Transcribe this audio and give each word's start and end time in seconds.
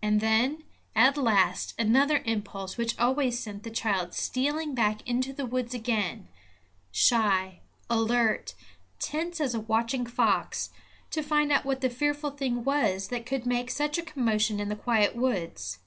And 0.00 0.22
then, 0.22 0.64
at 0.96 1.18
last, 1.18 1.74
another 1.78 2.22
impulse 2.24 2.78
which 2.78 2.98
always 2.98 3.38
sent 3.38 3.62
the 3.62 3.68
child 3.70 4.14
stealing 4.14 4.74
back 4.74 5.06
into 5.06 5.34
the 5.34 5.44
woods 5.44 5.74
again, 5.74 6.28
shy, 6.90 7.60
alert, 7.90 8.54
tense 8.98 9.38
as 9.38 9.54
a 9.54 9.60
watching 9.60 10.06
fox, 10.06 10.70
to 11.10 11.22
find 11.22 11.52
out 11.52 11.66
what 11.66 11.82
the 11.82 11.90
fearful 11.90 12.30
thing 12.30 12.64
was 12.64 13.08
that 13.08 13.26
could 13.26 13.44
make 13.44 13.70
such 13.70 13.98
a 13.98 14.02
commotion 14.02 14.60
in 14.60 14.70
the 14.70 14.76
quiet 14.76 15.14
woods. 15.14 15.80